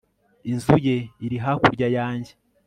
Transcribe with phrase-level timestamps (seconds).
[0.51, 2.31] inzu ye iri hakurya yanjye